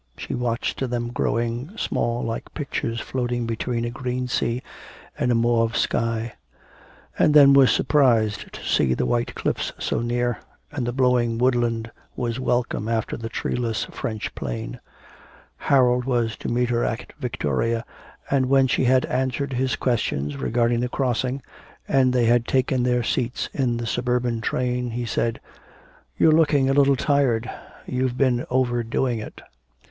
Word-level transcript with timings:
She 0.17 0.33
watched 0.33 0.79
them 0.89 1.09
growing 1.11 1.77
small 1.77 2.23
like 2.23 2.55
pictures 2.55 2.99
floating 2.99 3.45
between 3.45 3.85
a 3.85 3.91
green 3.91 4.27
sea 4.27 4.63
and 5.15 5.31
a 5.31 5.35
mauve 5.35 5.77
sky; 5.77 6.33
and 7.19 7.35
then 7.35 7.53
was 7.53 7.69
surprised 7.69 8.51
to 8.53 8.63
see 8.63 8.95
the 8.95 9.05
white 9.05 9.35
cliffs 9.35 9.71
so 9.77 9.99
near; 10.01 10.39
and 10.71 10.87
the 10.87 10.91
blowing 10.91 11.37
woodland 11.37 11.91
was 12.15 12.39
welcome 12.39 12.87
after 12.89 13.15
the 13.15 13.29
treeless 13.29 13.85
French 13.91 14.33
plain. 14.33 14.79
Harold 15.55 16.05
was 16.05 16.35
to 16.37 16.49
meet 16.49 16.69
her 16.71 16.83
at 16.83 17.13
Victoria, 17.19 17.85
and 18.31 18.47
when 18.47 18.65
she 18.65 18.85
had 18.85 19.05
answered 19.05 19.53
his 19.53 19.75
questions 19.75 20.35
regarding 20.35 20.79
the 20.79 20.89
crossing, 20.89 21.43
and 21.87 22.11
they 22.11 22.25
had 22.25 22.47
taken 22.47 22.81
their 22.81 23.03
seats 23.03 23.51
in 23.53 23.77
the 23.77 23.85
suburban 23.85 24.41
train, 24.41 24.89
he 24.89 25.05
said: 25.05 25.39
'You're 26.17 26.31
looking 26.31 26.71
a 26.71 26.73
little 26.73 26.95
tired, 26.95 27.47
you've 27.85 28.17
been 28.17 28.47
over 28.49 28.81
doing 28.81 29.19
it.' 29.19 29.41